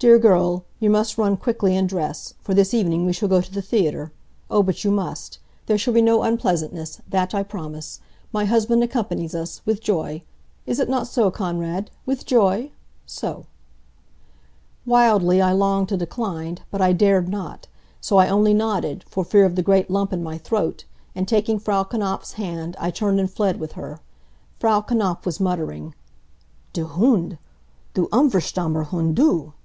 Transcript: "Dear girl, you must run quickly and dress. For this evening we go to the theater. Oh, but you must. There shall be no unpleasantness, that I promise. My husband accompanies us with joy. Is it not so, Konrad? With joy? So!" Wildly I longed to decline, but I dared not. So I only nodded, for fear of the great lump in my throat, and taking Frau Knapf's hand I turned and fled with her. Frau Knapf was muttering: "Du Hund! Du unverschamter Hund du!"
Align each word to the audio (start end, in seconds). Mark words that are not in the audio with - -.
"Dear 0.00 0.18
girl, 0.18 0.66
you 0.80 0.90
must 0.90 1.16
run 1.16 1.38
quickly 1.38 1.74
and 1.74 1.88
dress. 1.88 2.34
For 2.42 2.52
this 2.52 2.74
evening 2.74 3.06
we 3.06 3.14
go 3.14 3.40
to 3.40 3.50
the 3.50 3.62
theater. 3.62 4.12
Oh, 4.50 4.62
but 4.62 4.84
you 4.84 4.90
must. 4.90 5.38
There 5.64 5.78
shall 5.78 5.94
be 5.94 6.02
no 6.02 6.24
unpleasantness, 6.24 7.00
that 7.08 7.34
I 7.34 7.42
promise. 7.42 8.00
My 8.30 8.44
husband 8.44 8.82
accompanies 8.84 9.34
us 9.34 9.62
with 9.64 9.80
joy. 9.80 10.20
Is 10.66 10.78
it 10.78 10.90
not 10.90 11.06
so, 11.06 11.30
Konrad? 11.30 11.90
With 12.04 12.26
joy? 12.26 12.70
So!" 13.06 13.46
Wildly 14.84 15.40
I 15.40 15.52
longed 15.52 15.88
to 15.88 15.96
decline, 15.96 16.58
but 16.70 16.82
I 16.82 16.92
dared 16.92 17.30
not. 17.30 17.66
So 17.98 18.18
I 18.18 18.28
only 18.28 18.52
nodded, 18.52 19.04
for 19.08 19.24
fear 19.24 19.46
of 19.46 19.56
the 19.56 19.62
great 19.62 19.88
lump 19.88 20.12
in 20.12 20.22
my 20.22 20.36
throat, 20.36 20.84
and 21.14 21.26
taking 21.26 21.58
Frau 21.58 21.82
Knapf's 21.82 22.32
hand 22.34 22.76
I 22.78 22.90
turned 22.90 23.20
and 23.20 23.30
fled 23.30 23.58
with 23.58 23.72
her. 23.72 24.00
Frau 24.60 24.82
Knapf 24.82 25.24
was 25.24 25.40
muttering: 25.40 25.94
"Du 26.74 26.84
Hund! 26.84 27.38
Du 27.94 28.06
unverschamter 28.12 28.84
Hund 28.88 29.16
du!" 29.16 29.52